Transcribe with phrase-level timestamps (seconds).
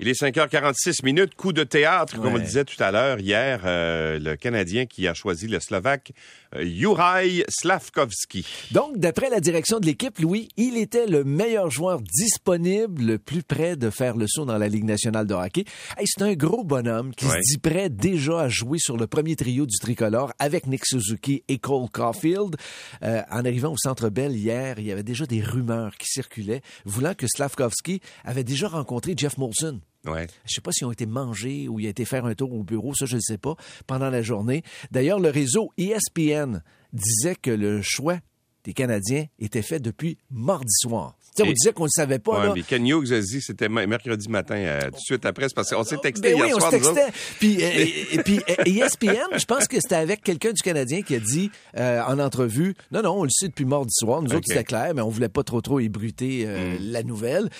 [0.00, 3.18] Il est 5h46 minutes, coup de théâtre, comme on le disait tout à l'heure.
[3.18, 6.12] Hier, euh, le Canadien qui a choisi le Slovaque,
[6.54, 8.46] euh, Juraj Slavkovski.
[8.70, 13.42] Donc, d'après la direction de l'équipe, Louis, il était le meilleur joueur disponible, le plus
[13.42, 15.64] près de faire le saut dans la Ligue nationale de hockey.
[15.96, 17.32] Hey, c'est un gros bonhomme qui Ouais.
[17.42, 21.42] se dit prêt déjà à jouer sur le premier trio du tricolore avec Nick Suzuki
[21.48, 22.54] et Cole Caulfield.
[23.02, 26.62] Euh, en arrivant au Centre Bell hier, il y avait déjà des rumeurs qui circulaient
[26.84, 29.80] voulant que Slavkovski avait déjà rencontré Jeff Molson.
[30.06, 30.26] Ouais.
[30.46, 32.62] Je sais pas s'ils ont été mangés ou il a été faire un tour au
[32.62, 33.54] bureau, ça je ne sais pas,
[33.86, 34.62] pendant la journée.
[34.90, 38.18] D'ailleurs, le réseau E ESPN disait que le choix
[38.64, 41.14] des Canadiens était fait depuis mardi soir.
[41.40, 42.40] On disait qu'on ne le savait pas.
[42.40, 42.52] Ouais, là.
[42.56, 45.70] mais Ken Hughes a dit c'était m- mercredi matin, euh, tout de suite après, parce
[45.70, 46.72] qu'on s'est texté Ben hier oui, on soir.
[46.72, 46.94] se nous autres.
[46.96, 47.12] textait.
[47.38, 51.14] Puis, euh, et, puis euh, ESPN, je pense que c'était avec quelqu'un du Canadien qui
[51.14, 54.20] a dit euh, en entrevue, non, non, on le sait depuis mardi soir.
[54.20, 56.90] Nous autres, c'était clair, mais on voulait pas trop, trop ébruiter euh, Mm.
[56.90, 57.50] la nouvelle.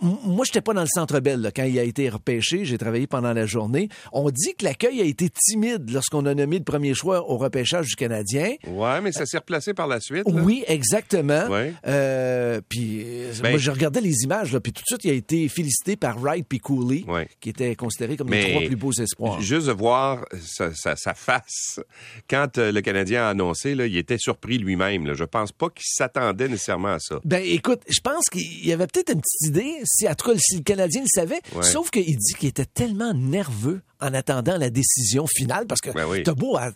[0.00, 2.64] Moi, j'étais pas dans le centre Bell là, quand il a été repêché.
[2.64, 3.88] J'ai travaillé pendant la journée.
[4.12, 7.86] On dit que l'accueil a été timide lorsqu'on a nommé le premier choix au repêchage
[7.86, 8.54] du Canadien.
[8.66, 10.28] Ouais, mais ça s'est replacé par la suite.
[10.28, 10.42] là.
[10.42, 11.46] Oui, exactement.
[11.48, 11.72] Ouais.
[11.86, 13.04] Euh, puis
[13.42, 15.96] Ben- moi, je regardais les images, là, puis tout de suite, il a été félicité
[15.96, 17.28] par Wright puis Cooley, Ouais.
[17.40, 19.40] qui étaient considérés comme Mais les trois plus beaux espoirs.
[19.40, 21.80] Juste de voir sa, sa- sa face
[22.28, 25.14] quand euh, le Canadien a annoncé, là, il était surpris lui-même.
[25.14, 27.20] Je pense pas qu'il s'attendait nécessairement à ça.
[27.24, 30.38] Ben écoute, je pense qu'il y avait peut-être une petite idée, si en tout cas
[30.38, 31.62] si le Canadien le savait, Ouais.
[31.62, 36.06] sauf qu'il dit qu'il était tellement nerveux en attendant la décision finale, parce que Ben
[36.08, 36.22] oui.
[36.22, 36.70] t'as beau à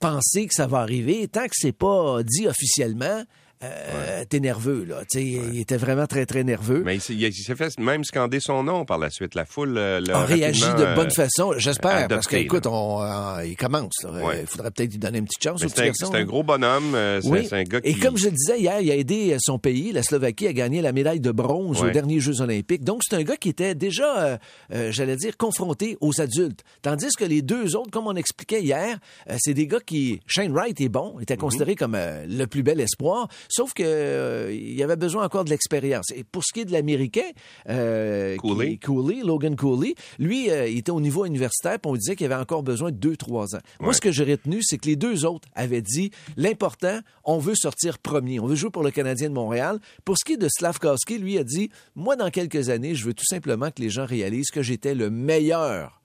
[0.00, 3.24] penser que ça va arriver, tant que c'est pas dit officiellement,
[3.62, 5.00] euh, t'es nerveux là.
[5.10, 6.82] Tu sais, il était vraiment très très nerveux.
[6.84, 9.34] Mais il s'est- il s'est fait même scander son nom par la suite.
[9.34, 13.44] La foule euh, l'a a réagi de bonne euh, façon, j'espère, parce qu'écoute, on, euh,
[13.44, 13.92] il commence.
[14.04, 14.42] Ouais.
[14.42, 16.92] Il faudrait peut-être lui donner une petite chance C'est un, gros bonhomme.
[17.22, 17.46] c'est Oui.
[17.48, 17.88] c'est un gars qui...
[17.90, 20.80] Et comme je le disais hier, il a aidé son pays, la Slovaquie, à gagner
[20.82, 21.88] la médaille de bronze Ouais.
[21.88, 22.84] aux derniers Jeux olympiques.
[22.84, 24.38] Donc, c'est un gars qui était déjà,
[24.70, 26.62] j'allais dire, confronté aux adultes.
[26.82, 28.98] Tandis que les deux autres, comme on expliquait hier,
[29.38, 30.20] c'est des gars qui...
[30.26, 34.82] Shane Wright est bon, était considéré comme le plus bel espoir, sauf que euh, il
[34.82, 36.10] avait besoin encore de l'expérience.
[36.14, 37.22] Et pour ce qui est de l'Américain,
[37.68, 38.70] euh, Cooley.
[38.72, 42.26] qui- Cooley, Logan Cooley, lui, euh, il était au niveau universitaire, puis on disait qu'il
[42.26, 43.60] avait encore besoin de deux, trois ans.
[43.80, 47.54] Moi, ce que j'ai retenu, c'est que les deux autres avaient dit l'important, on veut
[47.54, 49.78] sortir premier, on veut jouer pour le Canadien de Montréal.
[50.04, 53.14] Pour ce qui est de Slavkowski, lui a dit moi, dans quelques années, je veux
[53.14, 55.97] tout simplement que les gens réalisent que j'étais le meilleur.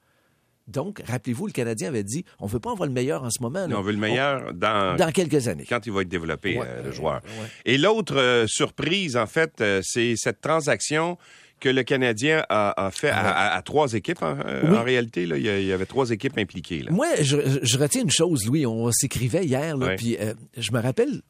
[0.66, 3.66] Donc, rappelez-vous, le Canadien avait dit on veut pas avoir le meilleur en ce moment.
[3.70, 5.66] On veut le meilleur dans, On- dans quelques années.
[5.68, 7.20] quand il va être développé, Ouais, euh, le joueur.
[7.22, 7.48] ouais.
[7.66, 11.18] Et l'autre euh, surprise, en fait, euh, c'est cette transaction
[11.60, 14.22] que le Canadien a, a fait à, à- à trois équipes.
[14.22, 14.76] hein, Oui.
[14.76, 16.80] En réalité, là, il y avait trois équipes impliquées.
[16.82, 16.90] là.
[16.90, 18.66] Moi, je, je retiens une chose, Louis.
[18.66, 19.96] On s'écrivait hier, là, Ouais.
[19.96, 20.16] puis
[20.56, 21.22] je me rappelle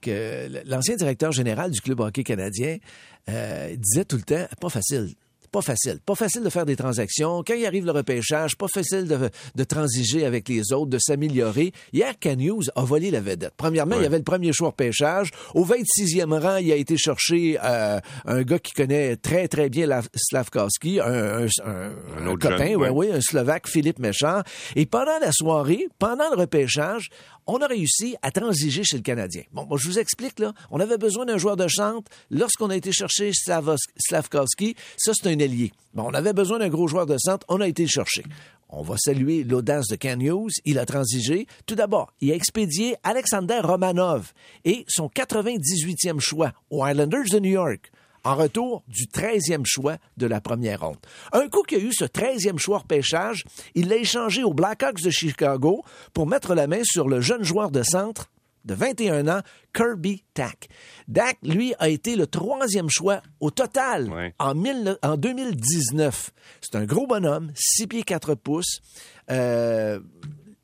[0.00, 2.78] que l'ancien directeur général du club hockey canadien
[3.28, 5.10] disait tout le temps pas facile.
[5.56, 6.00] Pas facile.
[6.04, 7.42] Pas facile de faire des transactions.
[7.42, 11.72] Quand il arrive le repêchage, pas facile de, de transiger avec les autres, de s'améliorer.
[11.94, 13.54] Hier, Hughes a volé la vedette.
[13.56, 15.30] Premièrement, il y avait le premier choix repêchage.
[15.54, 19.86] Au 26e rang, il a été chercher euh, un gars qui connaît très, très bien
[19.86, 23.98] la, Slavkovski, un, un, un- Un un autre copain, jeune, ouais, oui, un Slovaque, Philippe
[23.98, 24.44] Méchard.
[24.74, 27.08] Et pendant la soirée, pendant le repêchage,
[27.46, 29.42] on a réussi à transiger chez le Canadien.
[29.52, 30.52] Bon, je vous explique, là.
[30.70, 32.10] On avait besoin d'un joueur de centre.
[32.30, 35.72] Lorsqu'on a été chercher Slavkovski, ça, c'est un ailier.
[35.94, 37.46] Bon, on avait besoin d'un gros joueur de centre.
[37.48, 38.24] On a été le chercher.
[38.68, 40.50] On va saluer l'audace de Hughes.
[40.64, 41.46] Il a transigé.
[41.66, 44.32] Tout d'abord, il a expédié Alexander Romanov
[44.64, 47.92] et son 98e choix aux Islanders de New York
[48.26, 50.96] en retour du 13e choix de la première ronde.
[51.32, 53.44] Un coup qu'il a eu ce 13e choix repêchage,
[53.74, 57.70] il l'a échangé aux Blackhawks de Chicago pour mettre la main sur le jeune joueur
[57.70, 58.30] de centre
[58.64, 59.42] de 21 ans,
[59.72, 60.68] Kirby Tack.
[61.06, 64.34] Dak, lui, a été le troisième choix au total Ouais.
[64.40, 66.32] en, mille- en 2019.
[66.60, 68.80] C'est un gros bonhomme, 6 pieds 4 pouces.
[69.30, 70.00] Euh,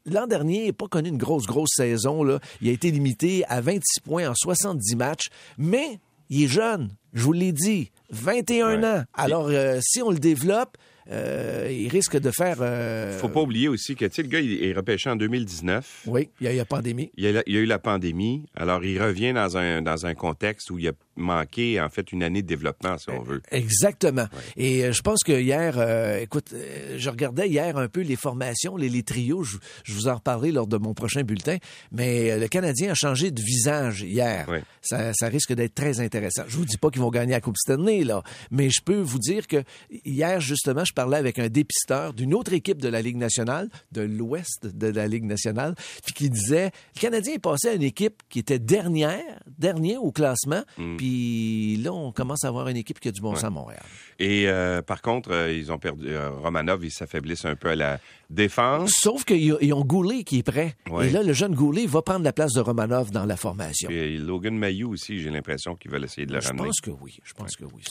[0.05, 2.25] L'an dernier, il n'a pas connu une grosse, grosse saison.
[2.25, 2.41] Là.
[2.61, 6.91] Il a été limité à 26 points en 70 matchs, mais il est jeune.
[7.13, 8.87] Je vous l'ai dit, 21 Ouais.
[8.87, 9.05] ans.
[9.15, 10.77] Alors, euh, si on le développe,
[11.11, 12.59] euh, il risque de faire...
[12.61, 16.05] euh, Faut pas oublier aussi que, le gars, il est repêché en 2019.
[16.07, 17.11] Oui, il y a eu la pandémie.
[17.17, 18.47] Il y, a, il y a eu la pandémie.
[18.55, 22.23] Alors, il revient dans un, dans un contexte où il a manqué, en fait, une
[22.23, 23.43] année de développement, si on veut.
[23.51, 24.27] Exactement.
[24.57, 28.17] Et euh, je pense que hier, euh, écoute, euh, je regardais hier un peu les
[28.17, 29.43] formations, les, les trios.
[29.43, 31.59] Je, je vous en reparlerai lors de mon prochain bulletin.
[31.91, 34.47] Mais euh, le Canadien a changé de visage hier.
[34.49, 34.59] Oui.
[34.81, 36.45] Ça, ça risque d'être très intéressant.
[36.49, 38.23] Je vous dis pas qu'ils vont gagner la Coupe Stanley, là.
[38.51, 39.63] Mais je peux vous dire que
[40.05, 44.03] hier, justement, je parlais avec un dépisteur d'une autre équipe de la Ligue nationale, de
[44.03, 48.23] l'ouest de la Ligue nationale, puis qui disait le Canadien est passé à une équipe
[48.29, 50.97] qui était dernière, dernier au classement, mm.
[50.97, 53.83] puis là, on commence à avoir une équipe qui a du bon sens à Montréal.
[54.19, 56.07] Et euh, par contre, euh, ils ont perdu.
[56.09, 57.99] Euh, Romanov, ils s'affaiblissent un peu à la
[58.31, 58.93] défense.
[59.01, 60.77] Sauf qu'ils ont Goulet qui est prêt.
[61.03, 63.91] Et là, le jeune Goulet va prendre la place de Romanov dans la formation.
[63.91, 66.59] Et Logan Mayou aussi, j'ai l'impression qu'ils veulent essayer de le ramener.
[66.59, 67.19] Je pense que oui.
[67.25, 67.83] Je pense que oui.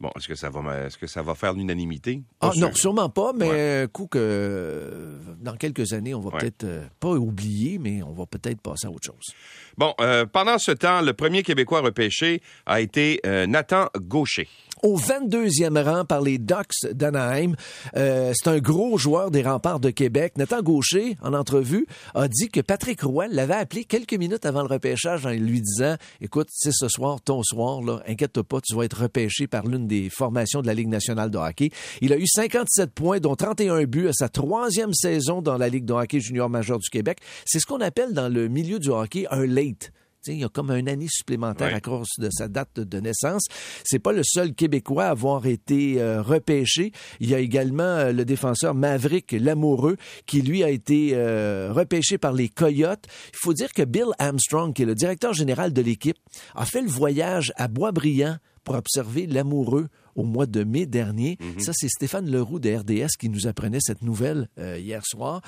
[0.00, 2.20] Bon, est-ce que ça va, est-ce que ça va faire l'unanimité?
[2.40, 6.66] Ah non, sûrement pas, mais coup que dans quelques années, on va peut-être
[6.98, 9.34] pas oublier, mais on va peut-être passer à autre chose.
[9.78, 9.94] Bon,
[10.32, 14.48] pendant ce temps, le premier Québécois repêché a été Nathan Gaucher
[14.82, 17.54] au 22e rang par les Ducks d'Anaheim.
[17.96, 20.34] Euh, c'est un gros joueur des remparts de Québec.
[20.36, 24.68] Nathan Gaucher, en entrevue, a dit que Patrick Roy l'avait appelé quelques minutes avant le
[24.68, 28.84] repêchage en lui disant Écoute, c'est ce soir, ton soir, là, inquiète-toi pas, tu vas
[28.84, 31.70] être repêché par l'une des formations de la Ligue nationale de hockey.
[32.00, 35.84] Il a eu 57 points, dont 31 buts à sa troisième saison dans la Ligue
[35.84, 37.18] de hockey junior majeur du Québec.
[37.44, 39.92] C'est ce qu'on appelle dans le milieu du hockey un late
[40.32, 43.42] il y a comme un année supplémentaire à cause de sa date de naissance.
[43.84, 46.92] C'est pas le seul Québécois à avoir été euh, repêché.
[47.20, 52.18] Il y a également euh, le défenseur Maverick Lamoureux qui lui a été euh, repêché
[52.18, 53.06] par les Coyotes.
[53.32, 56.18] Il faut dire que Bill Armstrong, qui est le directeur général de l'équipe,
[56.54, 61.36] a fait le voyage à Boisbriand pour observer l'amoureux au mois de mai dernier.
[61.40, 61.60] Mhm.
[61.60, 65.42] Ça, c'est Stéphane Leroux de RDS qui nous apprenait cette nouvelle hier soir.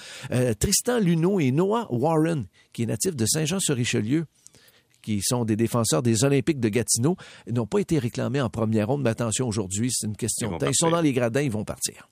[0.58, 2.44] Tristan Luneau et Noah Warren,
[2.74, 4.26] qui est natif de Saint-Jean-sur-Richelieu,
[5.06, 7.16] qui sont des défenseurs des Olympiques de Gatineau,
[7.48, 9.02] n'ont pas été réclamés en première ronde.
[9.02, 10.66] Mais attention, aujourd'hui, c'est une question de temps.
[10.66, 12.08] Ils sont dans les gradins, ils vont partir.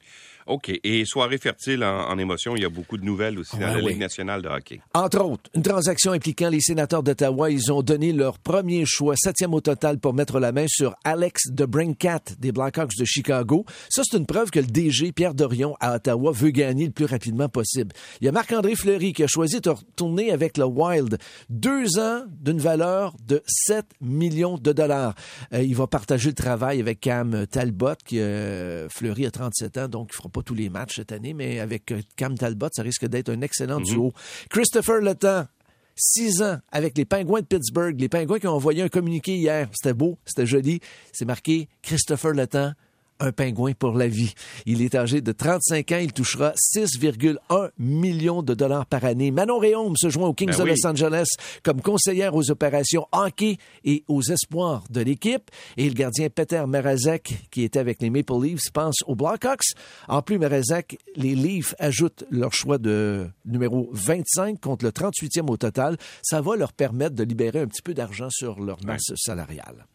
[0.46, 0.72] OK.
[0.84, 3.80] Et soirée fertile en, en émotion, il y a beaucoup de nouvelles aussi dans la
[3.80, 4.80] Ligue nationale de hockey.
[4.92, 7.50] Entre autres, une transaction impliquant les sénateurs d'Ottawa.
[7.50, 11.50] Ils ont donné leur premier choix, septième au total, pour mettre la main sur Alex
[11.50, 13.64] de Brincat des Blackhawks de Chicago.
[13.88, 17.06] Ça, c'est une preuve que le DG Pierre Dorion à Ottawa veut gagner le plus
[17.06, 17.92] rapidement possible.
[18.20, 21.18] Il y a Marc-André Fleury qui a choisi de retourner avec le Wild.
[21.48, 25.14] Deux ans d'une valeur de 7 millions de dollars.
[25.52, 29.88] Euh, il va partager le travail avec Cam Talbot, qui euh, Fleury a 37 ans,
[29.88, 32.82] donc il fera pas tous les matchs cette année, mais avec euh, Cam Talbot, ça
[32.82, 33.84] risque d'être un excellent mhm.
[33.84, 34.12] duo.
[34.50, 35.46] Christopher Letang,
[35.94, 37.98] six ans avec les Pingouins de Pittsburgh.
[37.98, 39.68] Les Pingouins qui ont envoyé un communiqué hier.
[39.72, 40.80] C'était beau, c'était joli.
[41.12, 42.72] C'est marqué Christopher Letang
[43.20, 44.34] un pingouin pour la vie.
[44.66, 45.98] Il est âgé de 35 ans.
[46.00, 49.30] Il touchera 6,1 millions de dollars par année.
[49.30, 51.26] Manon Réaume se joint aux Kings ben de Los Angeles
[51.62, 55.50] comme conseillère aux opérations hockey et aux espoirs de l'équipe.
[55.76, 59.74] Et le gardien Peter Merazek, qui était avec les Maple Leafs, pense aux Blackhawks.
[60.08, 65.56] En plus, Merazek, les Leafs ajoutent leur choix de numéro 25 contre le 38e au
[65.56, 65.96] total.
[66.22, 69.86] Ça va leur permettre de libérer un petit peu d'argent sur leur masse salariale.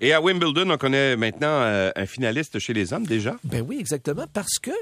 [0.00, 3.36] Et à Wimbledon, on connaît maintenant euh, un finaliste chez les hommes déjà.
[3.44, 4.72] Ben oui, exactement, parce que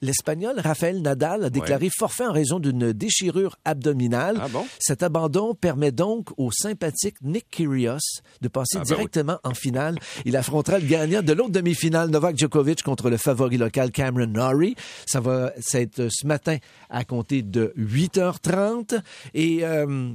[0.00, 4.38] L'Espagnol Rafael Nadal a déclaré forfait en raison d'une déchirure abdominale.
[4.40, 4.64] Ah bon?
[4.78, 7.98] Cet abandon permet donc au sympathique Nick Kyrgios
[8.40, 9.98] de passer ah ben directement en finale.
[10.24, 14.76] Il affrontera le gagnant de l'autre demi-finale, Novak Djokovic, contre le favori local Cameron Norrie.
[15.04, 16.58] Ça va être ce matin
[16.90, 19.00] à compter de 8h30.
[19.34, 20.12] Et euh,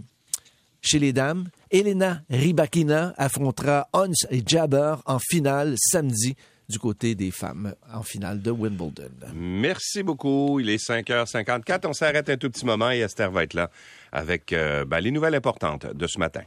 [0.84, 6.36] chez les dames, Elena Rybakina affrontera Ons et Jabber en finale samedi
[6.70, 9.10] du côté des femmes en finale de Wimbledon.
[9.34, 10.60] Merci beaucoup.
[10.60, 11.88] Il est 5h54.
[11.88, 13.70] On s'arrête un tout petit moment et Esther va être là
[14.12, 16.42] avec euh, ben, les nouvelles importantes de ce matin.